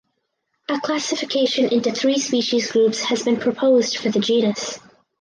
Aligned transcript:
A 0.67 0.79
classification 0.81 1.71
into 1.71 1.91
three 1.91 2.17
species 2.17 2.71
groups 2.71 3.03
has 3.03 3.21
been 3.21 3.37
proposed 3.37 3.97
for 3.97 4.09
the 4.09 4.19
genus. 4.19 4.79